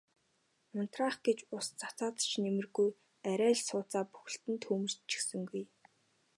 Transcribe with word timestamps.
Унтраах 0.79 1.17
гэж 1.25 1.39
ус 1.57 1.65
цацаад 1.81 2.15
ч 2.29 2.31
нэмэргүй 2.43 2.89
арай 3.31 3.53
л 3.59 3.63
сууцаа 3.69 4.03
бүхэлд 4.11 4.43
нь 4.51 4.61
түймэрдчихсэнгүй. 4.63 5.63